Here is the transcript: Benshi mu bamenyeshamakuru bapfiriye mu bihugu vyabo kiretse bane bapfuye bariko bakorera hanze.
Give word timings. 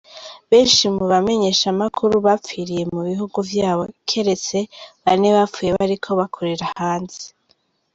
Benshi 0.51 0.83
mu 0.95 1.03
bamenyeshamakuru 1.11 2.13
bapfiriye 2.25 2.83
mu 2.93 3.01
bihugu 3.09 3.37
vyabo 3.49 3.83
kiretse 4.07 4.57
bane 5.03 5.29
bapfuye 5.37 5.69
bariko 5.77 6.09
bakorera 6.19 6.65
hanze. 6.79 7.23